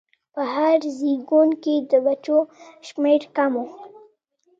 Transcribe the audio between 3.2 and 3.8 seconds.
کم و.